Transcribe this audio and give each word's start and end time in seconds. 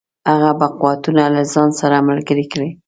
هغه 0.29 0.51
به 0.59 0.67
قوتونه 0.79 1.23
له 1.35 1.41
ځان 1.53 1.69
سره 1.79 2.05
ملګري 2.09 2.45
کړي. 2.53 2.69